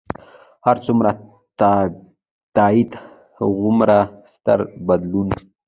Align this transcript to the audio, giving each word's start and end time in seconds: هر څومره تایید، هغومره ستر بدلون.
هر 0.65 0.77
څومره 0.85 1.09
تایید، 2.55 2.91
هغومره 3.39 3.99
ستر 4.35 4.59
بدلون. 4.87 5.29